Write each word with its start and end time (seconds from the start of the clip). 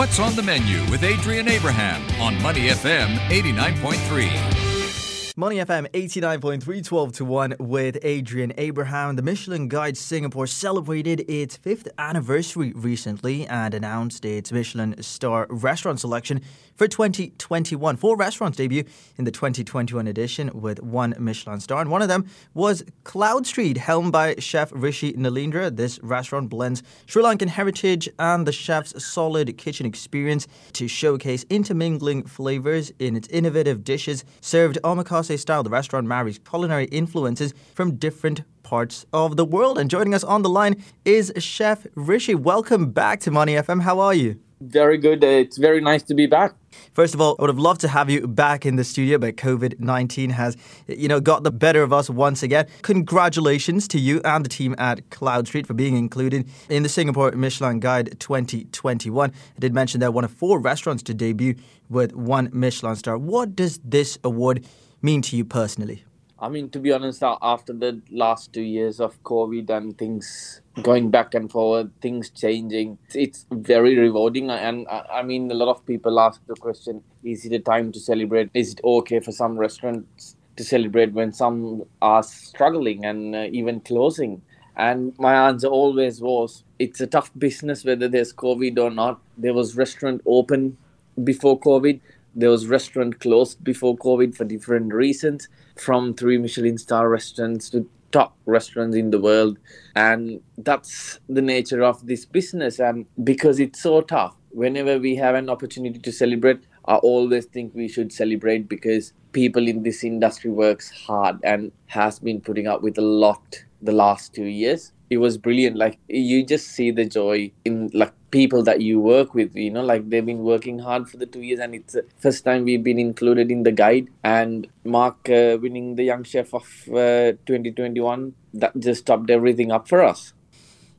What's 0.00 0.18
on 0.18 0.34
the 0.34 0.42
menu 0.42 0.82
with 0.90 1.04
Adrian 1.04 1.46
Abraham 1.46 2.00
on 2.22 2.40
Money 2.40 2.68
FM 2.68 3.18
89.3. 3.28 5.36
Money 5.36 5.56
FM 5.56 5.90
89.3, 5.90 6.82
12 6.82 7.12
to 7.12 7.24
1 7.26 7.56
with 7.58 7.98
Adrian 8.02 8.54
Abraham. 8.56 9.16
The 9.16 9.22
Michelin 9.22 9.68
Guide 9.68 9.98
Singapore 9.98 10.46
celebrated 10.46 11.26
its 11.28 11.58
fifth 11.58 11.86
anniversary 11.98 12.72
recently 12.74 13.46
and 13.46 13.74
announced 13.74 14.24
its 14.24 14.50
Michelin 14.50 15.02
star 15.02 15.46
restaurant 15.50 16.00
selection 16.00 16.40
for 16.80 16.88
2021. 16.88 17.96
Four 17.98 18.16
restaurants 18.16 18.56
debut 18.56 18.84
in 19.18 19.26
the 19.26 19.30
2021 19.30 20.06
edition 20.06 20.50
with 20.54 20.82
one 20.82 21.14
Michelin 21.18 21.60
star, 21.60 21.82
and 21.82 21.90
one 21.90 22.00
of 22.00 22.08
them 22.08 22.24
was 22.54 22.82
Cloud 23.04 23.46
Street, 23.46 23.76
helmed 23.76 24.12
by 24.12 24.34
chef 24.38 24.72
Rishi 24.74 25.12
Naleendra. 25.12 25.76
This 25.76 26.00
restaurant 26.02 26.48
blends 26.48 26.82
Sri 27.04 27.22
Lankan 27.22 27.48
heritage 27.48 28.08
and 28.18 28.46
the 28.46 28.52
chef's 28.52 29.04
solid 29.04 29.58
kitchen 29.58 29.84
experience 29.84 30.48
to 30.72 30.88
showcase 30.88 31.44
intermingling 31.50 32.22
flavors 32.22 32.90
in 32.98 33.14
its 33.14 33.28
innovative 33.28 33.84
dishes 33.84 34.24
served 34.40 34.78
omakase 34.82 35.38
style, 35.38 35.62
the 35.62 35.68
restaurant 35.68 36.06
marries 36.06 36.38
culinary 36.38 36.86
influences 36.86 37.52
from 37.74 37.96
different 37.96 38.40
parts 38.62 39.04
of 39.12 39.36
the 39.36 39.44
world. 39.44 39.76
And 39.76 39.90
joining 39.90 40.14
us 40.14 40.24
on 40.24 40.40
the 40.40 40.48
line 40.48 40.82
is 41.04 41.30
Chef 41.36 41.86
Rishi. 41.94 42.34
Welcome 42.34 42.90
back 42.90 43.20
to 43.20 43.30
Money 43.30 43.52
FM. 43.52 43.82
How 43.82 44.00
are 44.00 44.14
you? 44.14 44.40
Very 44.60 44.98
good. 44.98 45.24
Uh, 45.24 45.28
it's 45.28 45.56
very 45.56 45.80
nice 45.80 46.02
to 46.04 46.14
be 46.14 46.26
back. 46.26 46.54
First 46.92 47.14
of 47.14 47.20
all, 47.20 47.34
I 47.38 47.42
would 47.42 47.48
have 47.48 47.58
loved 47.58 47.80
to 47.80 47.88
have 47.88 48.10
you 48.10 48.26
back 48.26 48.66
in 48.66 48.76
the 48.76 48.84
studio, 48.84 49.16
but 49.16 49.36
COVID 49.36 49.80
19 49.80 50.30
has, 50.30 50.56
you 50.86 51.08
know, 51.08 51.18
got 51.18 51.44
the 51.44 51.50
better 51.50 51.82
of 51.82 51.94
us 51.94 52.10
once 52.10 52.42
again. 52.42 52.66
Congratulations 52.82 53.88
to 53.88 53.98
you 53.98 54.20
and 54.22 54.44
the 54.44 54.50
team 54.50 54.74
at 54.76 55.08
Cloud 55.08 55.46
Street 55.46 55.66
for 55.66 55.72
being 55.72 55.96
included 55.96 56.46
in 56.68 56.82
the 56.82 56.90
Singapore 56.90 57.32
Michelin 57.32 57.80
Guide 57.80 58.18
2021. 58.20 59.30
I 59.30 59.58
did 59.58 59.72
mention 59.72 59.98
they're 59.98 60.10
one 60.10 60.24
of 60.24 60.30
four 60.30 60.60
restaurants 60.60 61.02
to 61.04 61.14
debut 61.14 61.54
with 61.88 62.14
one 62.14 62.50
Michelin 62.52 62.96
star. 62.96 63.16
What 63.16 63.56
does 63.56 63.80
this 63.82 64.18
award 64.22 64.66
mean 65.00 65.22
to 65.22 65.36
you 65.36 65.44
personally? 65.46 66.04
I 66.42 66.48
mean, 66.48 66.70
to 66.70 66.78
be 66.78 66.90
honest, 66.90 67.22
after 67.22 67.74
the 67.74 68.00
last 68.10 68.54
two 68.54 68.62
years 68.62 68.98
of 68.98 69.22
COVID 69.24 69.68
and 69.68 69.96
things 69.98 70.62
going 70.82 71.10
back 71.10 71.34
and 71.34 71.50
forward, 71.50 71.90
things 72.00 72.30
changing, 72.30 72.96
it's 73.14 73.44
very 73.50 73.98
rewarding. 73.98 74.48
And 74.48 74.86
I 74.88 75.22
mean, 75.22 75.50
a 75.50 75.54
lot 75.54 75.68
of 75.68 75.84
people 75.84 76.18
ask 76.18 76.40
the 76.46 76.54
question 76.54 77.02
is 77.22 77.44
it 77.44 77.52
a 77.52 77.58
time 77.58 77.92
to 77.92 78.00
celebrate? 78.00 78.48
Is 78.54 78.72
it 78.72 78.80
okay 78.82 79.20
for 79.20 79.32
some 79.32 79.58
restaurants 79.58 80.34
to 80.56 80.64
celebrate 80.64 81.12
when 81.12 81.32
some 81.32 81.84
are 82.00 82.22
struggling 82.22 83.04
and 83.04 83.36
uh, 83.36 83.48
even 83.52 83.80
closing? 83.80 84.40
And 84.76 85.12
my 85.18 85.48
answer 85.48 85.66
always 85.66 86.22
was 86.22 86.64
it's 86.78 87.02
a 87.02 87.06
tough 87.06 87.30
business 87.36 87.84
whether 87.84 88.08
there's 88.08 88.32
COVID 88.32 88.78
or 88.78 88.90
not. 88.90 89.20
There 89.36 89.52
was 89.52 89.76
restaurant 89.76 90.22
open 90.24 90.78
before 91.22 91.60
COVID 91.60 92.00
there 92.34 92.50
was 92.50 92.66
restaurant 92.66 93.20
closed 93.20 93.62
before 93.64 93.96
covid 93.96 94.34
for 94.34 94.44
different 94.44 94.92
reasons 94.92 95.48
from 95.76 96.14
three 96.14 96.38
michelin 96.38 96.78
star 96.78 97.08
restaurants 97.08 97.68
to 97.70 97.88
top 98.12 98.36
restaurants 98.46 98.96
in 98.96 99.10
the 99.10 99.20
world. 99.20 99.58
And 99.94 100.40
that's 100.58 101.20
the 101.28 101.42
nature 101.42 101.82
of 101.82 102.06
this 102.06 102.24
business. 102.24 102.80
And 102.80 103.06
because 103.22 103.60
it's 103.60 103.80
so 103.80 104.00
tough 104.00 104.34
whenever 104.50 104.98
we 104.98 105.14
have 105.14 105.36
an 105.36 105.48
opportunity 105.48 106.00
to 106.00 106.10
celebrate 106.10 106.58
i 106.86 106.96
always 106.96 107.44
think 107.44 107.72
we 107.72 107.86
should 107.86 108.12
celebrate 108.12 108.68
because 108.68 109.12
people 109.32 109.68
in 109.68 109.84
this 109.84 110.02
industry 110.02 110.50
works 110.50 110.90
hard 110.90 111.38
and 111.44 111.70
has 111.86 112.18
been 112.18 112.40
putting 112.40 112.66
up 112.66 112.82
with 112.82 112.98
a 112.98 113.00
lot 113.00 113.64
the 113.82 113.92
last 113.92 114.34
two 114.34 114.44
years. 114.44 114.92
It 115.08 115.18
was 115.18 115.38
brilliant. 115.38 115.76
Like 115.76 115.98
you 116.08 116.44
just 116.44 116.68
see 116.68 116.90
the 116.90 117.04
joy 117.04 117.50
in 117.64 117.90
like 117.94 118.12
people 118.30 118.62
that 118.62 118.80
you 118.80 119.00
work 119.00 119.34
with 119.34 119.54
you 119.56 119.70
know 119.70 119.82
like 119.82 120.08
they've 120.08 120.26
been 120.26 120.42
working 120.42 120.78
hard 120.78 121.08
for 121.08 121.16
the 121.16 121.26
two 121.26 121.42
years 121.42 121.58
and 121.58 121.74
it's 121.74 121.94
the 121.94 122.04
first 122.18 122.44
time 122.44 122.64
we've 122.64 122.84
been 122.84 122.98
included 122.98 123.50
in 123.50 123.62
the 123.62 123.72
guide. 123.72 124.08
And 124.22 124.66
mark 124.84 125.28
uh, 125.28 125.58
winning 125.60 125.96
the 125.96 126.04
young 126.04 126.24
chef 126.24 126.54
of 126.54 126.64
uh, 126.88 127.32
2021 127.46 128.34
that 128.54 128.78
just 128.78 129.06
topped 129.06 129.30
everything 129.30 129.72
up 129.72 129.88
for 129.88 130.02
us. 130.02 130.32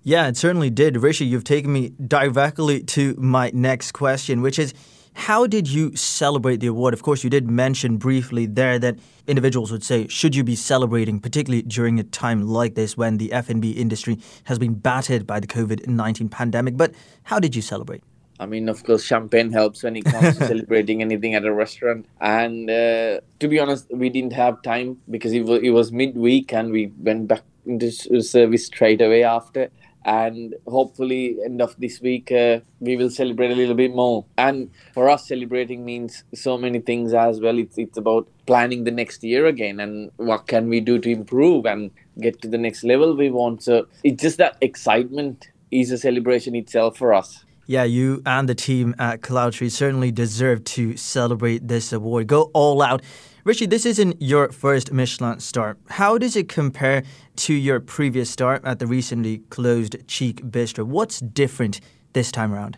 Yeah 0.03 0.27
it 0.27 0.37
certainly 0.37 0.69
did. 0.69 0.97
Rishi 0.97 1.25
you've 1.25 1.43
taken 1.43 1.71
me 1.71 1.93
directly 2.05 2.83
to 2.95 3.15
my 3.17 3.51
next 3.53 3.91
question 3.91 4.41
which 4.41 4.59
is 4.59 4.73
how 5.13 5.45
did 5.45 5.69
you 5.69 5.95
celebrate 5.95 6.57
the 6.57 6.67
award? 6.67 6.93
Of 6.93 7.03
course, 7.03 7.23
you 7.23 7.29
did 7.29 7.49
mention 7.49 7.97
briefly 7.97 8.45
there 8.45 8.79
that 8.79 8.97
individuals 9.27 9.71
would 9.71 9.83
say, 9.83 10.07
should 10.07 10.35
you 10.35 10.43
be 10.43 10.55
celebrating, 10.55 11.19
particularly 11.19 11.61
during 11.63 11.99
a 11.99 12.03
time 12.03 12.43
like 12.43 12.75
this 12.75 12.97
when 12.97 13.17
the 13.17 13.33
F&B 13.33 13.71
industry 13.71 14.19
has 14.45 14.57
been 14.57 14.73
battered 14.73 15.27
by 15.27 15.39
the 15.39 15.47
COVID-19 15.47 16.31
pandemic. 16.31 16.77
But 16.77 16.93
how 17.23 17.39
did 17.39 17.55
you 17.55 17.61
celebrate? 17.61 18.03
I 18.39 18.47
mean, 18.47 18.69
of 18.69 18.83
course, 18.83 19.03
champagne 19.03 19.51
helps 19.51 19.83
when 19.83 19.95
it 19.95 20.05
comes 20.05 20.37
to 20.37 20.47
celebrating 20.47 21.01
anything 21.01 21.35
at 21.35 21.45
a 21.45 21.53
restaurant. 21.53 22.07
And 22.19 22.69
uh, 22.69 23.19
to 23.39 23.47
be 23.47 23.59
honest, 23.59 23.87
we 23.93 24.09
didn't 24.09 24.33
have 24.33 24.61
time 24.63 24.97
because 25.09 25.33
it 25.33 25.45
was, 25.45 25.61
it 25.61 25.69
was 25.69 25.91
midweek 25.91 26.51
and 26.51 26.71
we 26.71 26.91
went 26.97 27.27
back 27.27 27.43
into 27.65 27.91
service 28.23 28.65
straight 28.65 29.01
away 29.01 29.23
after 29.23 29.69
and 30.05 30.55
hopefully 30.67 31.37
end 31.45 31.61
of 31.61 31.75
this 31.77 32.01
week 32.01 32.31
uh, 32.31 32.59
we 32.79 32.95
will 32.95 33.09
celebrate 33.09 33.51
a 33.51 33.55
little 33.55 33.75
bit 33.75 33.93
more. 33.93 34.25
And 34.37 34.71
for 34.93 35.09
us 35.09 35.27
celebrating 35.27 35.85
means 35.85 36.23
so 36.33 36.57
many 36.57 36.79
things 36.79 37.13
as 37.13 37.39
well. 37.39 37.57
It's 37.57 37.77
it's 37.77 37.97
about 37.97 38.27
planning 38.47 38.83
the 38.83 38.91
next 38.91 39.23
year 39.23 39.45
again 39.45 39.79
and 39.79 40.11
what 40.17 40.47
can 40.47 40.69
we 40.69 40.79
do 40.79 40.99
to 40.99 41.09
improve 41.09 41.65
and 41.65 41.91
get 42.19 42.41
to 42.41 42.47
the 42.47 42.57
next 42.57 42.83
level 42.83 43.15
we 43.15 43.29
want. 43.29 43.63
So 43.63 43.87
it's 44.03 44.21
just 44.21 44.37
that 44.37 44.57
excitement 44.61 45.49
is 45.69 45.91
a 45.91 45.97
celebration 45.97 46.55
itself 46.55 46.97
for 46.97 47.13
us. 47.13 47.45
Yeah, 47.67 47.83
you 47.83 48.21
and 48.25 48.49
the 48.49 48.55
team 48.55 48.95
at 48.99 49.21
Cloud 49.21 49.53
Street 49.53 49.71
certainly 49.71 50.11
deserve 50.11 50.63
to 50.65 50.97
celebrate 50.97 51.67
this 51.67 51.93
award. 51.93 52.27
Go 52.27 52.51
all 52.53 52.81
out 52.81 53.01
Rishi, 53.43 53.65
this 53.65 53.87
isn't 53.87 54.21
your 54.21 54.51
first 54.51 54.91
Michelin 54.91 55.39
star. 55.39 55.75
How 55.89 56.19
does 56.19 56.35
it 56.35 56.47
compare 56.47 57.01
to 57.37 57.55
your 57.55 57.79
previous 57.79 58.29
star 58.29 58.61
at 58.63 58.77
the 58.77 58.85
recently 58.85 59.39
closed 59.49 60.07
Cheek 60.07 60.43
Bistro? 60.43 60.83
What's 60.83 61.19
different 61.19 61.81
this 62.13 62.31
time 62.31 62.53
around? 62.53 62.77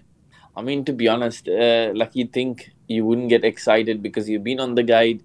I 0.56 0.62
mean, 0.62 0.86
to 0.86 0.94
be 0.94 1.10
honest, 1.10 1.50
uh, 1.50 1.92
like 1.94 2.16
you 2.16 2.28
think 2.28 2.72
you 2.88 3.04
wouldn't 3.04 3.28
get 3.28 3.44
excited 3.44 4.02
because 4.02 4.30
you've 4.30 4.46
been 4.46 4.62
on 4.62 4.76
the 4.76 4.84
guide 4.84 5.22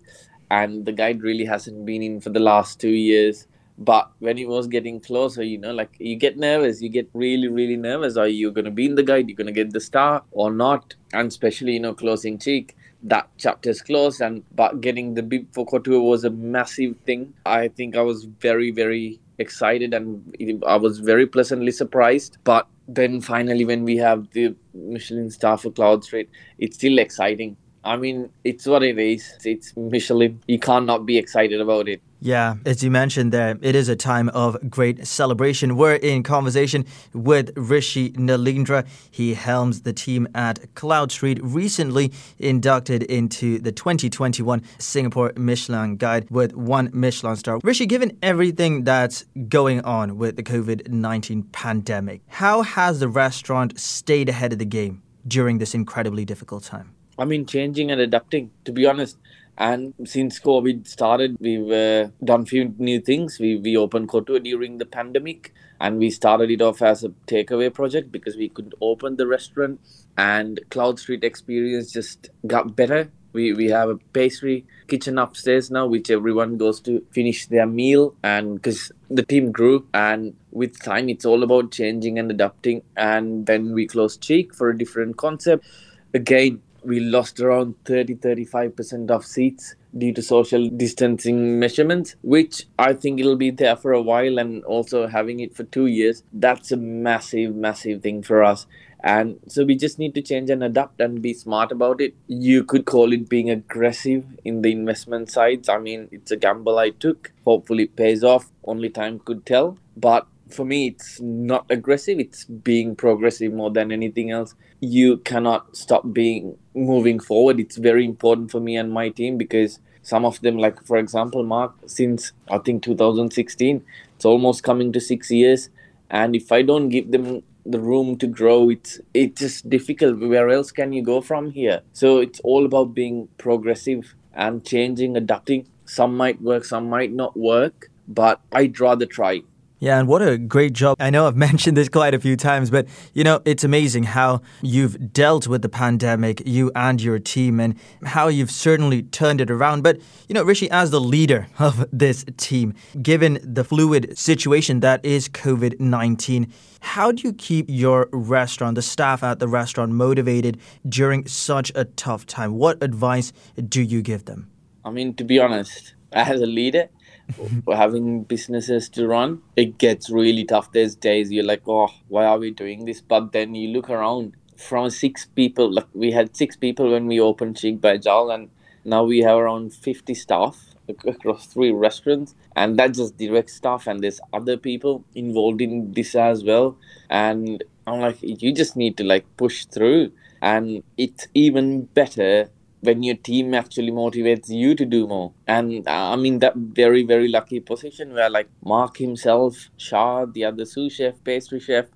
and 0.51 0.85
the 0.85 0.93
guide 0.93 1.23
really 1.23 1.45
hasn't 1.45 1.87
been 1.87 2.03
in 2.03 2.21
for 2.21 2.31
the 2.31 2.41
last 2.41 2.81
two 2.81 2.89
years. 2.89 3.47
But 3.79 4.11
when 4.19 4.39
it 4.39 4.49
was 4.49 4.67
getting 4.67 4.99
closer, 4.99 5.45
you 5.45 5.59
know, 5.59 5.73
like 5.73 5.95
you 6.01 6.17
get 6.17 6.37
nervous, 6.37 6.83
you 6.83 6.89
get 6.89 7.09
really, 7.13 7.47
really 7.47 7.77
nervous. 7.77 8.17
Are 8.17 8.27
you 8.27 8.51
going 8.51 8.65
to 8.65 8.73
be 8.73 8.87
in 8.87 8.97
the 8.97 9.05
guide? 9.05 9.29
You're 9.29 9.37
going 9.37 9.47
to 9.47 9.53
get 9.53 9.73
the 9.73 9.81
star 9.81 10.25
or 10.33 10.51
not? 10.51 10.97
And 11.13 11.29
especially, 11.29 11.75
you 11.75 11.81
know, 11.81 11.95
closing 11.95 12.41
cheek 12.41 12.75
that 13.03 13.29
chapter 13.39 13.71
is 13.71 13.83
closed 13.83 14.21
and 14.21 14.43
but 14.55 14.81
getting 14.81 15.15
the 15.15 15.23
bib 15.23 15.47
for 15.53 15.65
Kotuwa 15.67 16.03
was 16.03 16.25
a 16.25 16.31
massive 16.31 16.97
thing. 17.07 17.33
I 17.47 17.69
think 17.69 17.97
i 17.97 18.01
was 18.03 18.25
very 18.25 18.71
very 18.71 19.21
excited 19.39 19.95
and 19.95 20.63
i 20.67 20.77
was 20.77 20.99
very 20.99 21.27
pleasantly 21.27 21.71
surprised. 21.71 22.39
But 22.45 22.67
then 22.89 23.21
finally 23.21 23.65
when 23.65 23.85
we 23.85 23.97
have 23.99 24.31
the 24.33 24.55
michelin 24.75 25.31
star 25.31 25.59
for 25.59 25.71
cloud 25.71 26.05
street 26.05 26.31
it's 26.59 26.77
still 26.77 26.99
exciting 26.99 27.57
i 27.85 27.97
mean 27.97 28.31
it's 28.45 28.67
what 28.67 28.83
it 28.83 28.99
is 28.99 29.35
it's 29.45 29.77
michelin 29.77 30.41
you 30.47 30.59
can't 30.59 30.87
not 30.87 31.07
be 31.07 31.19
excited 31.19 31.61
about 31.61 31.89
it 31.89 32.01
yeah, 32.21 32.57
as 32.67 32.83
you 32.83 32.91
mentioned 32.91 33.33
there, 33.33 33.57
it 33.63 33.77
is 33.77 33.89
a 33.89 33.95
time 33.95 34.29
of 34.31 34.57
great 34.69 35.07
celebration. 35.07 35.77
We're 35.77 35.95
in 35.95 36.25
conversation 36.25 36.85
with 37.15 37.57
Rishi 37.57 38.11
Naleendra. 38.11 38.87
He 39.09 39.35
helms 39.35 39.83
the 39.83 39.93
team 39.93 40.27
at 40.35 40.75
Cloud 40.75 41.13
Street, 41.13 41.39
recently 41.43 42.13
inducted 42.39 43.05
into 43.05 43.61
the 43.61 43.71
2021 43.71 44.63
Singapore 44.79 45.33
Michelin 45.37 45.97
Guide 45.97 46.29
with 46.29 46.55
one 46.55 46.91
Michelin 46.93 47.37
star. 47.37 47.61
Rishi, 47.63 47.87
given 47.87 48.19
everything 48.21 48.83
that's 48.83 49.25
going 49.49 49.81
on 49.83 50.19
with 50.19 50.35
the 50.35 50.43
COVID 50.43 50.89
19 50.89 51.45
pandemic, 51.45 52.23
how 52.27 52.63
has 52.63 52.99
the 52.99 53.09
restaurant 53.09 53.79
stayed 53.79 54.29
ahead 54.29 54.53
of 54.53 54.59
the 54.59 54.65
game 54.65 55.03
during 55.29 55.59
this 55.59 55.73
incredibly 55.73 56.25
difficult 56.25 56.65
time? 56.65 56.98
I 57.19 57.25
mean, 57.25 57.47
changing 57.47 57.91
and 57.91 58.01
adapting. 58.01 58.51
To 58.65 58.73
be 58.73 58.87
honest, 58.87 59.19
and 59.57 59.93
since 60.05 60.39
COVID 60.39 60.87
started, 60.87 61.37
we've 61.41 61.71
uh, 61.71 62.11
done 62.25 62.47
few 62.47 62.75
new 62.79 63.01
things. 63.01 63.39
We 63.41 63.57
we 63.57 63.77
opened 63.77 64.09
Kotuwa 64.09 64.43
during 64.43 64.79
the 64.79 64.87
pandemic, 64.87 65.53
and 65.81 65.99
we 65.99 66.11
started 66.11 66.51
it 66.51 66.63
off 66.63 66.81
as 66.81 67.03
a 67.03 67.09
takeaway 67.27 67.75
project 67.75 68.13
because 68.13 68.37
we 68.37 68.49
couldn't 68.49 68.75
open 68.81 69.17
the 69.17 69.27
restaurant. 69.27 69.81
And 70.17 70.61
Cloud 70.71 71.01
Street 71.01 71.25
experience 71.25 71.93
just 71.93 72.31
got 72.47 72.77
better. 72.77 73.11
We 73.33 73.53
we 73.53 73.67
have 73.71 73.91
a 73.91 73.97
pastry 74.13 74.65
kitchen 74.87 75.19
upstairs 75.19 75.73
now, 75.73 75.87
which 75.87 76.11
everyone 76.11 76.57
goes 76.57 76.81
to 76.83 77.05
finish 77.11 77.47
their 77.47 77.67
meal. 77.67 78.15
And 78.23 78.55
because 78.55 78.93
the 79.11 79.25
team 79.25 79.51
grew, 79.51 79.87
and 79.93 80.35
with 80.53 80.81
time, 80.81 81.09
it's 81.09 81.25
all 81.25 81.43
about 81.43 81.73
changing 81.73 82.19
and 82.21 82.31
adapting. 82.31 82.83
And 82.97 83.45
then 83.47 83.75
we 83.75 83.89
closed 83.89 84.23
Cheek 84.23 84.55
for 84.55 84.71
a 84.71 84.79
different 84.79 85.17
concept. 85.17 85.67
Again, 86.15 86.63
we 86.83 87.01
lost 87.01 87.41
around 87.41 87.75
30 87.85 88.17
35% 88.17 89.11
of 89.11 89.25
seats 89.25 89.75
due 89.97 90.13
to 90.13 90.23
social 90.23 90.69
distancing 90.69 91.59
measurements 91.59 92.17
which 92.23 92.67
i 92.79 92.93
think 92.93 93.19
it'll 93.19 93.37
be 93.37 93.51
there 93.51 93.77
for 93.77 93.93
a 93.93 94.03
while 94.03 94.39
and 94.39 94.63
also 94.65 95.07
having 95.07 95.41
it 95.41 95.55
for 95.55 95.65
2 95.65 95.87
years 95.87 96.23
that's 96.33 96.71
a 96.73 96.77
massive 96.77 97.55
massive 97.55 98.03
thing 98.03 98.23
for 98.23 98.45
us 98.45 98.67
And 99.01 99.39
so 99.47 99.65
we 99.65 99.77
just 99.77 99.99
need 99.99 100.15
to 100.15 100.23
change 100.23 100.51
and 100.51 100.63
adapt 100.63 101.01
and 101.01 101.23
be 101.23 101.33
smart 101.33 101.71
about 101.71 102.01
it. 102.01 102.15
You 102.27 102.65
could 102.65 102.85
call 102.85 103.13
it 103.13 103.29
being 103.29 103.51
aggressive 103.51 104.25
in 104.45 104.63
the 104.63 104.73
investment 104.73 105.31
sides. 105.31 105.69
I 105.69 105.79
mean, 105.79 106.09
it's 106.11 106.33
a 106.33 106.37
gamble 106.37 106.79
I 106.79 106.91
took. 106.91 107.33
Hopefully, 107.45 107.85
it 107.85 107.97
pays 107.97 108.25
off. 108.25 108.51
Only 108.65 108.91
time 108.91 109.21
could 109.21 109.47
tell. 109.47 109.79
But 109.97 110.27
for 110.49 110.65
me, 110.65 110.89
it's 110.89 111.21
not 111.21 111.67
aggressive. 111.71 112.19
It's 112.19 112.45
being 112.45 112.97
progressive 112.97 113.53
more 113.53 113.71
than 113.71 113.93
anything 113.93 114.31
else. 114.31 114.55
You 114.81 115.19
cannot 115.19 115.77
stop 115.77 116.13
being 116.13 116.57
moving 116.75 117.21
forward. 117.21 117.61
It's 117.61 117.77
very 117.77 118.05
important 118.05 118.51
for 118.51 118.61
me 118.61 118.77
and 118.77 118.93
my 118.93 119.09
team 119.11 119.37
because 119.37 119.81
some 120.03 120.25
of 120.25 120.41
them, 120.41 120.57
like 120.57 120.85
for 120.85 120.97
example, 120.97 121.43
Mark, 121.43 121.75
since 121.87 122.33
I 122.49 122.59
think 122.59 122.83
2016, 122.83 123.85
it's 124.17 124.25
almost 124.25 124.63
coming 124.63 124.93
to 124.93 125.01
six 125.01 125.31
years. 125.31 125.69
And 126.11 126.35
if 126.35 126.51
I 126.51 126.63
don't 126.63 126.89
give 126.89 127.11
them 127.11 127.43
the 127.67 127.81
room 127.81 128.17
to 128.19 128.27
grow, 128.27 128.71
it's 128.71 129.01
it's 129.13 129.41
just 129.41 129.69
difficult. 129.69 130.19
Where 130.19 130.49
else 130.49 130.73
can 130.73 130.93
you 130.93 131.03
go 131.03 131.21
from 131.21 131.51
here? 131.51 131.83
So 131.93 132.19
it's 132.19 132.41
all 132.41 132.65
about 132.65 132.95
being 132.95 133.29
progressive 133.37 134.15
and 134.33 134.65
changing, 134.65 135.17
adapting. 135.17 135.67
Some 135.85 136.17
might 136.17 136.41
work, 136.41 136.65
some 136.65 136.89
might 136.89 137.13
not 137.13 137.37
work, 137.37 137.91
but 138.07 138.41
I'd 138.53 138.81
rather 138.81 139.07
try. 139.07 139.43
Yeah, 139.81 140.01
and 140.01 140.09
what 140.09 140.23
a 140.23 140.37
great 140.39 140.73
job. 140.73 140.97
I 140.99 141.11
know 141.11 141.27
I've 141.27 141.37
mentioned 141.49 141.77
this 141.77 141.89
quite 141.89 142.15
a 142.15 142.19
few 142.19 142.37
times, 142.37 142.71
but 142.71 142.89
you 143.15 143.23
know, 143.23 143.41
it's 143.45 143.65
amazing 143.65 144.05
how 144.05 144.41
you've 144.61 145.13
dealt 145.13 145.47
with 145.47 145.63
the 145.63 145.69
pandemic, 145.69 146.43
you 146.45 146.73
and 146.75 147.01
your 147.01 147.19
team, 147.19 147.61
and 147.61 147.77
how 148.05 148.29
you've 148.29 148.51
certainly 148.51 149.03
turned 149.03 149.41
it 149.41 149.51
around. 149.51 149.83
But, 149.83 150.01
you 150.29 150.35
know, 150.35 150.43
Rishi, 150.43 150.71
as 150.71 150.91
the 150.91 151.01
leader 151.01 151.49
of 151.59 151.87
this 151.93 152.25
team, 152.37 152.75
given 153.01 153.39
the 153.43 153.65
fluid 153.65 154.19
situation 154.19 154.81
that 154.81 155.05
is 155.05 155.29
COVID 155.29 155.79
19, 155.79 156.53
how 156.81 157.13
do 157.13 157.23
you 157.23 157.33
keep 157.33 157.67
your 157.69 158.09
restaurant, 158.13 158.75
the 158.75 158.83
staff 158.83 159.23
at 159.23 159.39
the 159.39 159.49
restaurant, 159.49 159.93
motivated 159.93 160.59
during 160.89 161.27
such 161.27 161.71
a 161.75 161.85
tough 161.85 162.27
time? 162.27 162.55
What 162.55 162.83
advice 162.83 163.33
do 163.69 163.83
you 163.83 164.03
give 164.03 164.25
them? 164.25 164.51
I 164.85 164.91
mean, 164.91 165.15
to 165.15 165.25
be 165.25 165.39
honest, 165.39 165.95
as 166.13 166.41
a 166.41 166.47
leader, 166.47 166.89
having 167.73 168.25
businesses 168.25 168.89
to 168.91 169.07
run, 169.07 169.43
it 169.57 169.79
gets 169.79 170.11
really 170.11 170.45
tough. 170.45 170.73
There's 170.73 170.95
days 170.95 171.31
you're 171.31 171.45
like, 171.45 171.63
oh, 171.67 171.89
why 172.09 172.25
are 172.25 172.39
we 172.39 172.51
doing 172.51 172.85
this? 172.85 173.01
But 173.01 173.33
then 173.33 173.55
you 173.55 173.69
look 173.69 173.91
around 173.91 174.35
from 174.57 174.91
six 174.91 175.27
people, 175.27 175.73
like 175.73 175.89
we 175.95 176.11
had 176.11 176.37
six 176.37 176.57
people 176.57 176.91
when 176.91 177.07
we 177.07 177.21
opened 177.21 177.57
Cheek 177.57 177.81
by 177.81 177.99
Jowl, 177.99 178.31
and 178.31 178.51
now 178.85 179.05
we 179.05 179.21
have 179.21 179.37
around 179.39 179.75
50 179.75 180.15
staff 180.15 180.75
across 181.07 181.47
three 181.47 181.71
restaurants 181.71 182.35
and 182.57 182.79
that's 182.79 182.99
just 182.99 183.19
direct 183.19 183.51
staff 183.51 183.87
and 183.87 184.03
there's 184.03 184.21
other 184.33 184.57
people 184.57 185.05
involved 185.15 185.61
in 185.61 185.93
this 185.93 186.15
as 186.15 186.43
well 186.43 186.79
and 187.11 187.63
i'm 187.87 188.01
like 188.01 188.17
you 188.23 188.53
just 188.53 188.77
need 188.77 188.97
to 188.97 189.05
like 189.05 189.25
push 189.37 189.67
through 189.67 190.11
and 190.41 190.83
it's 190.97 191.29
even 191.35 191.83
better 191.83 192.49
when 192.81 193.03
your 193.03 193.17
team 193.17 193.55
actually 193.55 193.91
motivates 193.91 194.49
you 194.49 194.75
to 194.75 194.85
do 194.85 195.07
more. 195.07 195.33
And 195.47 195.87
uh, 195.89 196.13
I'm 196.13 196.25
in 196.25 196.39
that 196.41 196.55
very, 196.57 197.03
very 197.03 197.29
lucky 197.29 197.61
position 197.61 198.15
where, 198.15 198.31
like, 198.31 198.49
Mark 198.65 198.99
himself, 198.99 199.71
Shah, 199.77 200.27
the 200.27 200.45
other 200.45 200.65
sous 200.65 200.93
chef, 200.93 201.15
pastry 201.25 201.61
chef, 201.61 201.87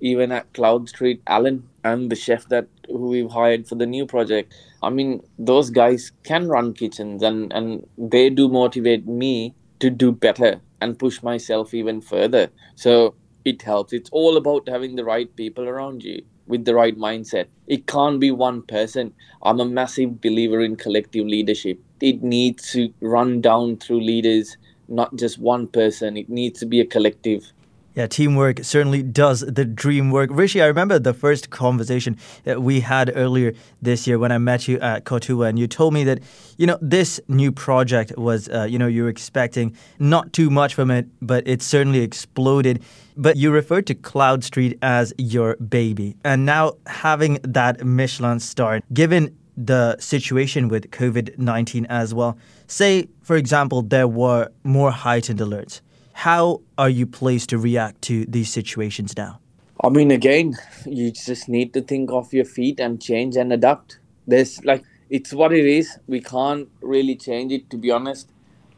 even 0.00 0.32
at 0.32 0.52
Cloud 0.52 0.88
Street, 0.88 1.22
Alan, 1.26 1.68
and 1.82 2.10
the 2.10 2.16
chef 2.16 2.48
that 2.48 2.68
who 2.88 3.08
we've 3.08 3.30
hired 3.30 3.66
for 3.66 3.74
the 3.74 3.86
new 3.86 4.06
project. 4.06 4.54
I 4.82 4.90
mean, 4.90 5.22
those 5.38 5.70
guys 5.70 6.12
can 6.24 6.48
run 6.48 6.74
kitchens 6.74 7.22
and, 7.22 7.52
and 7.52 7.86
they 7.96 8.30
do 8.30 8.48
motivate 8.48 9.06
me 9.06 9.54
to 9.80 9.90
do 9.90 10.12
better 10.12 10.60
and 10.80 10.98
push 10.98 11.22
myself 11.22 11.72
even 11.72 12.00
further. 12.00 12.50
So 12.74 13.14
it 13.44 13.62
helps. 13.62 13.92
It's 13.92 14.10
all 14.10 14.36
about 14.36 14.68
having 14.68 14.96
the 14.96 15.04
right 15.04 15.34
people 15.36 15.68
around 15.68 16.02
you 16.02 16.22
with 16.46 16.64
the 16.64 16.74
right 16.74 16.96
mindset. 16.96 17.46
It 17.66 17.86
can't 17.86 18.20
be 18.20 18.30
one 18.30 18.62
person. 18.62 19.12
I'm 19.42 19.60
a 19.60 19.64
massive 19.64 20.20
believer 20.20 20.60
in 20.60 20.76
collective 20.76 21.26
leadership. 21.26 21.78
It 22.00 22.22
needs 22.22 22.70
to 22.72 22.92
run 23.00 23.40
down 23.40 23.76
through 23.76 24.00
leaders, 24.00 24.56
not 24.88 25.14
just 25.16 25.38
one 25.38 25.66
person. 25.68 26.16
It 26.16 26.28
needs 26.28 26.60
to 26.60 26.66
be 26.66 26.80
a 26.80 26.86
collective. 26.86 27.52
Yeah, 27.94 28.08
teamwork 28.08 28.64
certainly 28.64 29.04
does 29.04 29.40
the 29.40 29.64
dream 29.64 30.10
work. 30.10 30.30
Rishi, 30.32 30.60
I 30.60 30.66
remember 30.66 30.98
the 30.98 31.14
first 31.14 31.50
conversation 31.50 32.16
that 32.42 32.60
we 32.60 32.80
had 32.80 33.12
earlier 33.14 33.52
this 33.80 34.04
year 34.06 34.18
when 34.18 34.32
I 34.32 34.38
met 34.38 34.66
you 34.66 34.80
at 34.80 35.04
Kotuwa, 35.04 35.48
and 35.48 35.58
you 35.60 35.68
told 35.68 35.94
me 35.94 36.02
that, 36.04 36.18
you 36.58 36.66
know, 36.66 36.76
this 36.82 37.20
new 37.28 37.52
project 37.52 38.18
was, 38.18 38.48
uh, 38.48 38.64
you 38.64 38.80
know, 38.80 38.88
you 38.88 39.04
were 39.04 39.08
expecting 39.08 39.76
not 40.00 40.32
too 40.32 40.50
much 40.50 40.74
from 40.74 40.90
it, 40.90 41.06
but 41.22 41.46
it 41.46 41.62
certainly 41.62 42.00
exploded. 42.00 42.82
But 43.16 43.36
you 43.36 43.52
referred 43.52 43.86
to 43.86 43.94
Cloud 43.94 44.42
Street 44.42 44.76
as 44.82 45.14
your 45.16 45.54
baby. 45.56 46.16
And 46.24 46.44
now 46.44 46.72
having 46.86 47.38
that 47.44 47.84
Michelin 47.84 48.40
star, 48.40 48.80
given 48.92 49.36
the 49.56 49.96
situation 50.00 50.66
with 50.66 50.90
COVID 50.90 51.38
19 51.38 51.86
as 51.86 52.12
well, 52.12 52.36
say, 52.66 53.08
for 53.22 53.36
example, 53.36 53.82
there 53.82 54.08
were 54.08 54.48
more 54.64 54.90
heightened 54.90 55.38
alerts 55.38 55.80
how 56.14 56.62
are 56.78 56.88
you 56.88 57.06
placed 57.06 57.50
to 57.50 57.58
react 57.58 58.00
to 58.02 58.24
these 58.26 58.48
situations 58.48 59.16
now? 59.16 59.40
I 59.82 59.88
mean, 59.88 60.12
again, 60.12 60.54
you 60.86 61.10
just 61.10 61.48
need 61.48 61.74
to 61.74 61.82
think 61.82 62.10
off 62.10 62.32
your 62.32 62.44
feet 62.44 62.78
and 62.78 63.02
change 63.02 63.36
and 63.36 63.52
adapt. 63.52 63.98
There's 64.26 64.64
like, 64.64 64.84
it's 65.10 65.32
what 65.32 65.52
it 65.52 65.66
is. 65.66 65.98
We 66.06 66.20
can't 66.20 66.68
really 66.80 67.16
change 67.16 67.52
it, 67.52 67.68
to 67.70 67.76
be 67.76 67.90
honest. 67.90 68.30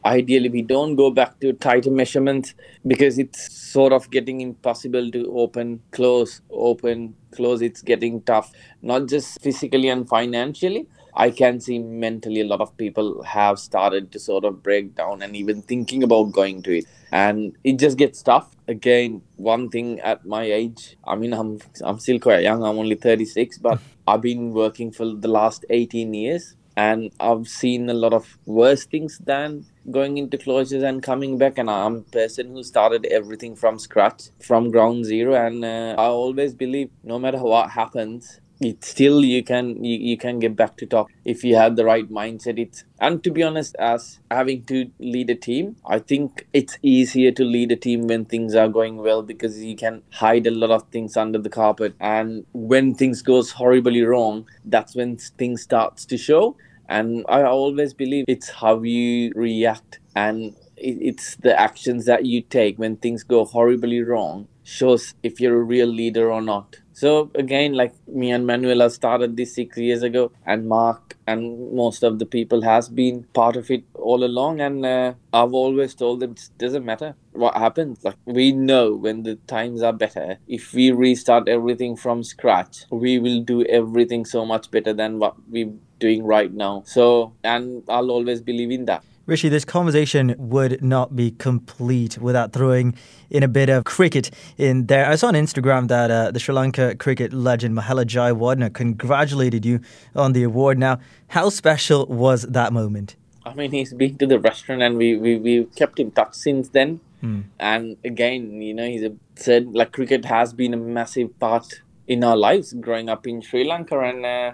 Ideally, 0.04 0.48
we 0.48 0.62
don't 0.62 0.96
go 0.96 1.10
back 1.10 1.38
to 1.40 1.52
tighter 1.52 1.90
measurements 1.90 2.54
because 2.86 3.18
it's 3.18 3.52
sort 3.52 3.92
of 3.92 4.10
getting 4.10 4.40
impossible 4.40 5.10
to 5.10 5.38
open, 5.38 5.82
close, 5.90 6.40
open, 6.50 7.14
close. 7.32 7.60
It's 7.60 7.82
getting 7.82 8.22
tough, 8.22 8.50
not 8.80 9.08
just 9.08 9.40
physically 9.42 9.88
and 9.88 10.08
financially, 10.08 10.86
I 11.16 11.30
can 11.30 11.60
see 11.60 11.78
mentally 11.78 12.42
a 12.42 12.46
lot 12.46 12.60
of 12.60 12.76
people 12.76 13.22
have 13.22 13.58
started 13.58 14.12
to 14.12 14.18
sort 14.18 14.44
of 14.44 14.62
break 14.62 14.94
down 14.94 15.22
and 15.22 15.34
even 15.34 15.62
thinking 15.62 16.02
about 16.02 16.32
going 16.32 16.62
to 16.64 16.78
it. 16.78 16.84
And 17.10 17.56
it 17.64 17.78
just 17.78 17.96
gets 17.96 18.22
tough. 18.22 18.54
Again, 18.68 19.22
one 19.36 19.70
thing 19.70 19.98
at 20.00 20.26
my 20.26 20.42
age, 20.42 20.96
I 21.06 21.14
mean, 21.14 21.32
I'm, 21.32 21.60
I'm 21.82 21.98
still 22.00 22.18
quite 22.18 22.42
young, 22.42 22.62
I'm 22.62 22.78
only 22.78 22.96
36, 22.96 23.58
but 23.58 23.80
I've 24.06 24.20
been 24.20 24.52
working 24.52 24.92
for 24.92 25.14
the 25.14 25.28
last 25.28 25.64
18 25.70 26.12
years 26.12 26.54
and 26.76 27.10
I've 27.18 27.48
seen 27.48 27.88
a 27.88 27.94
lot 27.94 28.12
of 28.12 28.38
worse 28.44 28.84
things 28.84 29.18
than 29.18 29.64
going 29.90 30.18
into 30.18 30.36
closures 30.36 30.82
and 30.82 31.02
coming 31.02 31.38
back. 31.38 31.56
And 31.56 31.70
I'm 31.70 31.96
a 31.96 32.00
person 32.02 32.52
who 32.52 32.62
started 32.62 33.06
everything 33.06 33.56
from 33.56 33.78
scratch, 33.78 34.24
from 34.42 34.70
ground 34.70 35.06
zero. 35.06 35.34
And 35.34 35.64
uh, 35.64 35.94
I 35.96 36.04
always 36.04 36.52
believe 36.52 36.90
no 37.02 37.18
matter 37.18 37.38
what 37.38 37.70
happens, 37.70 38.40
it 38.60 38.84
still 38.84 39.24
you 39.24 39.42
can 39.42 39.84
you, 39.84 39.98
you 39.98 40.16
can 40.16 40.38
get 40.38 40.56
back 40.56 40.76
to 40.76 40.86
top 40.86 41.08
if 41.24 41.44
you 41.44 41.56
have 41.56 41.76
the 41.76 41.84
right 41.84 42.10
mindset. 42.10 42.58
It's 42.58 42.84
and 42.98 43.22
to 43.24 43.30
be 43.30 43.42
honest 43.42 43.76
as 43.78 44.18
having 44.30 44.64
to 44.64 44.90
lead 44.98 45.28
a 45.28 45.34
team 45.34 45.76
i 45.84 45.98
think 45.98 46.46
it's 46.54 46.78
easier 46.82 47.30
to 47.30 47.44
lead 47.44 47.70
a 47.70 47.76
team 47.76 48.06
when 48.06 48.24
things 48.24 48.54
are 48.54 48.68
going 48.68 48.96
well 48.96 49.22
because 49.22 49.62
you 49.62 49.76
can 49.76 50.02
hide 50.12 50.46
a 50.46 50.50
lot 50.50 50.70
of 50.70 50.82
things 50.88 51.16
under 51.16 51.38
the 51.38 51.50
carpet. 51.50 51.94
And 52.00 52.46
when 52.52 52.94
things 52.94 53.22
goes 53.22 53.50
horribly 53.50 54.02
wrong 54.02 54.48
that's 54.64 54.94
when 54.94 55.16
things 55.16 55.62
starts 55.62 56.06
to 56.06 56.16
show. 56.16 56.56
And 56.88 57.24
i 57.28 57.42
always 57.42 57.92
believe 57.92 58.24
it's 58.28 58.48
how 58.48 58.82
you 58.82 59.32
react 59.34 59.98
and 60.14 60.54
it's 60.76 61.36
the 61.36 61.58
actions 61.58 62.04
that 62.06 62.26
you 62.26 62.42
take 62.42 62.78
when 62.78 62.96
things 62.96 63.24
go 63.24 63.44
horribly 63.44 64.02
wrong 64.02 64.46
shows 64.62 65.14
if 65.22 65.40
you're 65.40 65.60
a 65.60 65.64
real 65.64 65.88
leader 65.88 66.30
or 66.30 66.42
not 66.42 66.76
so 66.96 67.30
again, 67.34 67.74
like 67.74 67.92
me 68.08 68.30
and 68.30 68.46
Manuela 68.46 68.88
started 68.88 69.36
this 69.36 69.54
six 69.54 69.76
years 69.76 70.02
ago, 70.02 70.32
and 70.46 70.66
Mark 70.66 71.18
and 71.26 71.70
most 71.74 72.02
of 72.02 72.18
the 72.18 72.24
people 72.24 72.62
has 72.62 72.88
been 72.88 73.24
part 73.34 73.56
of 73.56 73.70
it 73.70 73.84
all 73.92 74.24
along. 74.24 74.62
And 74.62 74.86
uh, 74.86 75.12
I've 75.30 75.52
always 75.52 75.94
told 75.94 76.20
them 76.20 76.30
it 76.30 76.48
doesn't 76.56 76.86
matter 76.86 77.14
what 77.32 77.54
happens. 77.54 78.02
Like 78.02 78.16
we 78.24 78.50
know 78.52 78.94
when 78.94 79.24
the 79.24 79.34
times 79.46 79.82
are 79.82 79.92
better, 79.92 80.38
if 80.48 80.72
we 80.72 80.90
restart 80.90 81.50
everything 81.50 81.96
from 81.96 82.24
scratch, 82.24 82.84
we 82.90 83.18
will 83.18 83.42
do 83.42 83.62
everything 83.66 84.24
so 84.24 84.46
much 84.46 84.70
better 84.70 84.94
than 84.94 85.18
what 85.18 85.34
we're 85.50 85.74
doing 85.98 86.24
right 86.24 86.52
now. 86.52 86.82
So, 86.86 87.34
and 87.44 87.82
I'll 87.90 88.10
always 88.10 88.40
believe 88.40 88.70
in 88.70 88.86
that. 88.86 89.04
Rishi, 89.26 89.48
this 89.48 89.64
conversation 89.64 90.36
would 90.38 90.80
not 90.82 91.16
be 91.16 91.32
complete 91.32 92.16
without 92.18 92.52
throwing 92.52 92.94
in 93.28 93.42
a 93.42 93.48
bit 93.48 93.68
of 93.68 93.82
cricket 93.82 94.30
in 94.56 94.86
there. 94.86 95.10
I 95.10 95.16
saw 95.16 95.26
on 95.26 95.34
Instagram 95.34 95.88
that 95.88 96.12
uh, 96.12 96.30
the 96.30 96.38
Sri 96.38 96.54
Lanka 96.54 96.94
cricket 96.94 97.32
legend 97.32 97.76
Mahela 97.76 98.04
Jayawardene 98.04 98.72
congratulated 98.72 99.66
you 99.66 99.80
on 100.14 100.32
the 100.32 100.44
award. 100.44 100.78
Now, 100.78 101.00
how 101.26 101.48
special 101.48 102.06
was 102.06 102.42
that 102.42 102.72
moment? 102.72 103.16
I 103.44 103.52
mean, 103.54 103.72
he's 103.72 103.92
been 103.92 104.16
to 104.18 104.28
the 104.28 104.38
restaurant 104.38 104.82
and 104.82 104.96
we, 104.96 105.16
we, 105.16 105.36
we 105.38 105.64
kept 105.74 105.98
in 105.98 106.12
touch 106.12 106.34
since 106.34 106.68
then. 106.68 107.00
Hmm. 107.20 107.40
And 107.58 107.96
again, 108.04 108.62
you 108.62 108.74
know, 108.74 108.86
he's 108.86 109.02
a, 109.02 109.12
said 109.34 109.74
like 109.74 109.90
cricket 109.90 110.24
has 110.26 110.52
been 110.52 110.72
a 110.72 110.76
massive 110.76 111.36
part 111.40 111.82
in 112.06 112.22
our 112.22 112.36
lives 112.36 112.74
growing 112.74 113.08
up 113.08 113.26
in 113.26 113.42
Sri 113.42 113.64
Lanka. 113.64 113.98
And 113.98 114.24
uh, 114.24 114.52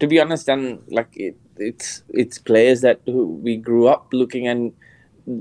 to 0.00 0.06
be 0.06 0.18
honest, 0.18 0.48
and 0.48 0.82
like 0.88 1.10
it, 1.14 1.36
it's 1.58 2.02
it's 2.10 2.38
players 2.38 2.80
that 2.82 3.00
we 3.06 3.56
grew 3.56 3.88
up 3.88 4.08
looking 4.12 4.46
and 4.46 4.72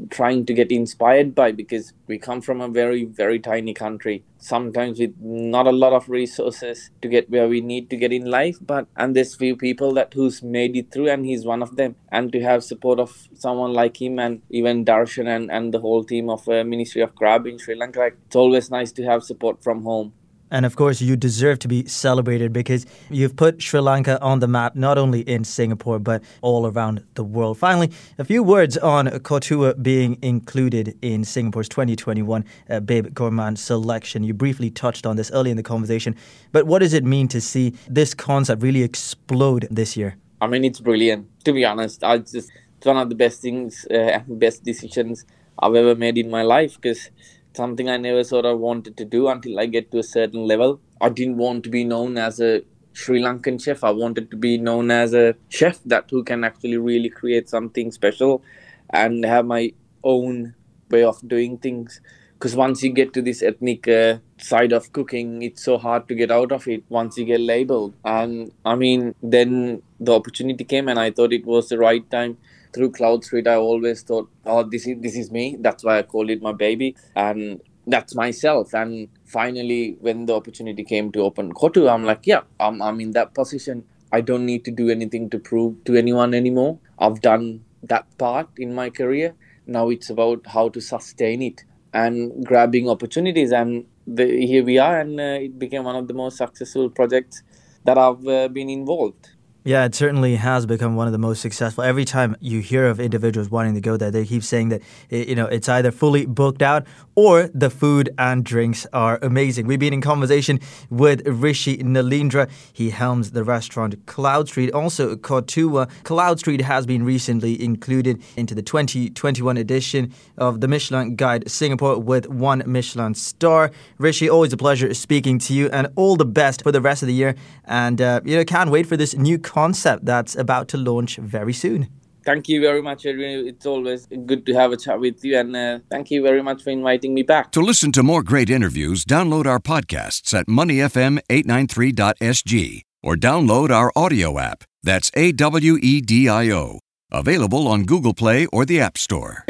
trying 0.09 0.45
to 0.45 0.53
get 0.53 0.69
inspired 0.69 1.33
by 1.33 1.51
because 1.51 1.93
we 2.07 2.17
come 2.17 2.41
from 2.41 2.59
a 2.59 2.67
very 2.67 3.05
very 3.05 3.39
tiny 3.39 3.74
country. 3.74 4.24
Sometimes 4.38 5.00
with 5.00 5.15
not 5.19 5.65
a 5.65 5.71
lot 5.71 5.93
of 5.93 6.09
resources 6.09 6.91
to 7.01 7.07
get 7.07 7.29
where 7.29 7.47
we 7.47 7.62
need 7.62 7.89
to 7.89 7.95
get 7.95 8.12
in 8.12 8.25
life 8.25 8.57
but 8.62 8.88
and 8.95 9.15
there's 9.15 9.36
few 9.36 9.55
people 9.55 9.93
that 9.93 10.13
who's 10.13 10.43
made 10.43 10.75
it 10.75 10.91
through 10.91 11.09
and 11.09 11.25
he's 11.25 11.45
one 11.45 11.62
of 11.62 11.75
them. 11.77 11.95
And 12.12 12.31
to 12.33 12.41
have 12.41 12.63
support 12.63 13.00
of 13.00 13.27
someone 13.36 13.74
like 13.74 14.01
him 14.01 14.19
and 14.19 14.41
even 14.50 14.83
Dharshan 14.86 15.27
and, 15.27 15.50
and 15.51 15.74
the 15.74 15.79
whole 15.79 16.03
team 16.03 16.29
of 16.29 16.47
uh, 16.50 16.63
Ministry 16.63 17.01
of 17.01 17.15
Crab 17.15 17.47
in 17.47 17.57
sri 17.57 17.75
lanka 17.75 18.12
it's 18.25 18.36
always 18.36 18.69
nice 18.69 18.91
to 18.93 19.03
have 19.03 19.24
support 19.24 19.63
from 19.63 19.83
home 19.83 20.13
and 20.51 20.65
of 20.65 20.75
course, 20.75 21.01
you 21.01 21.15
deserve 21.15 21.59
to 21.59 21.67
be 21.67 21.85
celebrated 21.87 22.53
because 22.53 22.85
you've 23.09 23.35
put 23.35 23.61
Sri 23.61 23.79
Lanka 23.79 24.21
on 24.21 24.39
the 24.39 24.47
map, 24.47 24.75
not 24.75 24.97
only 24.97 25.21
in 25.21 25.43
Singapore, 25.43 25.99
but 25.99 26.23
all 26.41 26.67
around 26.67 27.03
the 27.15 27.23
world. 27.23 27.57
Finally, 27.57 27.91
a 28.17 28.23
few 28.23 28.43
words 28.43 28.77
on 28.77 29.07
Kotuwa 29.07 29.81
being 29.81 30.17
included 30.21 30.97
in 31.01 31.23
Singapore's 31.23 31.69
2021 31.69 32.45
uh, 32.69 32.79
Bib 32.79 33.13
Gourmand 33.13 33.59
selection. 33.59 34.23
You 34.23 34.33
briefly 34.33 34.69
touched 34.69 35.05
on 35.05 35.15
this 35.15 35.31
early 35.31 35.51
in 35.51 35.57
the 35.57 35.63
conversation, 35.63 36.15
but 36.51 36.65
what 36.65 36.79
does 36.79 36.93
it 36.93 37.03
mean 37.03 37.27
to 37.29 37.41
see 37.41 37.73
this 37.87 38.13
concept 38.13 38.61
really 38.61 38.83
explode 38.83 39.67
this 39.69 39.97
year? 39.97 40.15
I 40.39 40.47
mean, 40.47 40.63
it's 40.63 40.79
brilliant. 40.79 41.27
To 41.45 41.53
be 41.53 41.65
honest, 41.65 42.03
I 42.03 42.19
just 42.19 42.51
it's 42.77 42.85
one 42.85 42.97
of 42.97 43.09
the 43.09 43.15
best 43.15 43.41
things 43.41 43.85
uh, 43.87 44.19
best 44.27 44.63
decisions 44.63 45.25
I've 45.59 45.75
ever 45.75 45.95
made 45.95 46.17
in 46.17 46.29
my 46.29 46.43
life 46.43 46.75
because 46.75 47.09
something 47.57 47.89
I 47.89 47.97
never 47.97 48.23
sort 48.23 48.45
of 48.45 48.59
wanted 48.59 48.95
to 48.97 49.05
do 49.05 49.27
until 49.27 49.59
I 49.59 49.65
get 49.65 49.91
to 49.91 49.99
a 49.99 50.03
certain 50.03 50.45
level. 50.47 50.79
I 51.01 51.09
didn't 51.09 51.37
want 51.37 51.63
to 51.65 51.69
be 51.69 51.83
known 51.83 52.17
as 52.17 52.39
a 52.39 52.61
Sri 52.93 53.21
Lankan 53.21 53.61
chef. 53.63 53.83
I 53.83 53.91
wanted 53.91 54.31
to 54.31 54.37
be 54.37 54.57
known 54.57 54.89
as 54.91 55.13
a 55.13 55.35
chef 55.49 55.79
that 55.85 56.09
who 56.09 56.23
can 56.23 56.43
actually 56.43 56.77
really 56.77 57.09
create 57.09 57.49
something 57.49 57.91
special 57.91 58.41
and 58.89 59.25
have 59.25 59.45
my 59.45 59.73
own 60.03 60.55
way 60.89 61.03
of 61.03 61.27
doing 61.27 61.57
things. 61.57 61.99
Because 62.33 62.55
once 62.55 62.83
you 62.83 62.91
get 62.91 63.13
to 63.13 63.21
this 63.21 63.41
ethnic 63.41 63.87
uh, 63.87 64.17
side 64.37 64.71
of 64.71 64.91
cooking, 64.93 65.41
it's 65.41 65.63
so 65.63 65.77
hard 65.77 66.07
to 66.07 66.15
get 66.15 66.31
out 66.31 66.51
of 66.51 66.67
it 66.67 66.83
once 66.87 67.17
you 67.17 67.25
get 67.25 67.41
labeled. 67.41 67.95
And 68.05 68.51
I 68.63 68.75
mean, 68.75 69.15
then 69.23 69.81
the 69.99 70.13
opportunity 70.13 70.63
came, 70.63 70.87
and 70.87 70.99
I 70.99 71.09
thought 71.11 71.33
it 71.33 71.45
was 71.45 71.69
the 71.69 71.79
right 71.79 72.09
time 72.11 72.37
through 72.74 72.91
Cloud 72.91 73.24
Street, 73.24 73.47
I 73.47 73.55
always 73.55 74.01
thought, 74.01 74.29
oh, 74.45 74.63
this 74.63 74.88
is 74.88 74.97
this 75.01 75.15
is 75.15 75.31
me. 75.31 75.57
That's 75.59 75.83
why 75.83 76.00
I 76.00 76.03
called 76.03 76.29
it 76.29 76.41
my 76.41 76.53
baby, 76.53 76.95
and 77.15 77.62
that's 77.86 78.15
myself. 78.15 78.74
And 78.74 79.09
finally, 79.25 79.97
when 80.00 80.25
the 80.25 80.36
opportunity 80.36 80.83
came 80.83 81.12
to 81.13 81.21
open 81.21 81.53
Kotu, 81.53 81.89
I'm 81.91 82.03
like, 82.03 82.25
yeah, 82.25 82.41
I'm 82.59 82.81
I'm 82.81 83.00
in 83.01 83.12
that 83.12 83.33
position. 83.33 83.83
I 84.12 84.21
don't 84.21 84.45
need 84.45 84.63
to 84.65 84.71
do 84.71 84.89
anything 84.89 85.29
to 85.31 85.39
prove 85.39 85.83
to 85.86 85.95
anyone 85.95 86.33
anymore. 86.33 86.79
I've 87.00 87.21
done 87.21 87.65
that 87.83 88.05
part 88.17 88.50
in 88.57 88.74
my 88.74 88.89
career. 88.89 89.36
Now 89.65 89.89
it's 89.89 90.09
about 90.09 90.47
how 90.47 90.69
to 90.69 90.79
sustain 90.81 91.41
it 91.41 91.63
and 91.93 92.45
grabbing 92.45 92.89
opportunities. 92.89 93.51
And 93.51 93.86
the, 94.05 94.25
here 94.25 94.63
we 94.63 94.77
are, 94.77 95.00
and 95.00 95.19
uh, 95.19 95.24
it 95.47 95.59
became 95.59 95.83
one 95.83 95.95
of 95.95 96.07
the 96.07 96.13
most 96.13 96.38
successful 96.38 96.89
projects 96.89 97.43
that 97.83 97.97
I've 97.97 98.25
uh, 98.27 98.47
been 98.47 98.69
involved. 98.69 99.29
Yeah, 99.67 99.83
it 99.83 99.95
certainly 99.95 100.38
has 100.38 100.65
become 100.65 100.95
one 100.95 101.07
of 101.07 101.12
the 101.12 101.17
most 101.17 101.41
successful. 101.41 101.83
Every 101.83 102.05
time 102.05 102.38
you 102.39 102.62
hear 102.62 102.88
of 102.88 103.01
individuals 103.01 103.51
wanting 103.51 103.74
to 103.74 103.81
go 103.81 103.97
there, 103.97 104.09
they 104.09 104.25
keep 104.25 104.43
saying 104.43 104.69
that 104.69 104.81
you 105.09 105.36
know 105.36 105.45
it's 105.47 105.67
either 105.67 105.91
fully 105.91 106.25
booked 106.25 106.62
out 106.62 106.88
or 107.15 107.50
the 107.53 107.69
food 107.69 108.09
and 108.17 108.45
drinks 108.45 108.88
are 108.93 109.19
amazing. 109.21 109.67
We've 109.67 109.77
been 109.77 109.91
in 109.91 110.00
conversation 110.00 110.62
with 110.89 111.27
Rishi 111.27 111.79
Naleendra. 111.79 112.50
He 112.71 112.91
helms 112.91 113.31
the 113.31 113.43
restaurant 113.43 114.05
Cloud 114.05 114.47
Street. 114.47 114.71
Also, 114.71 115.17
Kotuwa. 115.17 115.89
Cloud 116.03 116.39
Street 116.39 116.62
has 116.62 116.86
been 116.86 117.03
recently 117.03 117.62
included 117.62 118.24
into 118.38 118.55
the 118.55 118.62
2021 118.62 119.57
edition 119.57 120.13
of 120.38 120.62
the 120.62 120.69
Michelin 120.69 121.17
Guide 121.17 121.51
Singapore 121.51 122.00
with 122.00 122.29
one 122.29 122.63
Michelin 122.65 123.15
star. 123.15 123.71
Rishi, 123.97 124.29
always 124.29 124.53
a 124.53 124.57
pleasure 124.57 124.93
speaking 124.93 125.39
to 125.39 125.53
you, 125.53 125.69
and 125.71 125.88
all 125.97 126.15
the 126.15 126.25
best 126.25 126.63
for 126.63 126.71
the 126.71 126.79
rest 126.79 127.01
of 127.03 127.07
the 127.07 127.13
year. 127.13 127.36
And 127.65 128.00
uh, 128.00 128.21
you 128.24 128.38
know, 128.38 128.45
can't 128.45 128.69
wait 128.69 128.86
for 128.86 128.95
this 128.95 129.13
new 129.17 129.39
concept 129.57 130.05
that's 130.05 130.35
about 130.35 130.67
to 130.67 130.77
launch 130.77 131.17
very 131.17 131.53
soon. 131.53 131.87
Thank 132.23 132.47
you 132.49 132.61
very 132.61 132.81
much, 132.81 133.05
Adrian. 133.05 133.47
It's 133.47 133.65
always 133.65 134.05
good 134.05 134.45
to 134.47 134.53
have 134.53 134.73
a 134.73 134.77
chat 134.77 134.99
with 134.99 135.25
you, 135.25 135.37
and 135.39 135.55
uh, 135.55 135.79
thank 135.89 136.11
you 136.11 136.21
very 136.21 136.43
much 136.43 136.61
for 136.61 136.71
inviting 136.71 137.13
me 137.13 137.23
back. 137.23 137.53
To 137.53 137.61
listen 137.61 137.93
to 137.93 138.03
more 138.03 138.21
great 138.21 138.49
interviews, 138.49 139.05
download 139.05 139.45
our 139.47 139.59
podcasts 139.59 140.33
at 140.39 140.47
moneyfm893.sg 140.47 142.81
or 143.01 143.15
download 143.15 143.69
our 143.71 143.93
audio 143.95 144.37
app. 144.37 144.65
That's 144.83 145.09
A 145.15 145.31
W 145.31 145.77
E 145.81 146.01
D 146.01 146.27
I 146.29 146.51
O. 146.51 146.79
Available 147.11 147.67
on 147.67 147.83
Google 147.83 148.13
Play 148.13 148.45
or 148.47 148.65
the 148.65 148.81
App 148.81 148.97
Store. 148.97 149.45